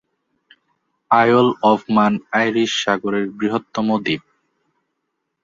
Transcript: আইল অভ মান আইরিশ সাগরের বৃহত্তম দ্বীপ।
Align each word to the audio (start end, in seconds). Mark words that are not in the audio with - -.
আইল 1.11 1.47
অভ 1.63 1.79
মান 1.95 2.13
আইরিশ 2.33 2.71
সাগরের 2.83 3.25
বৃহত্তম 3.37 3.87
দ্বীপ। 4.05 4.23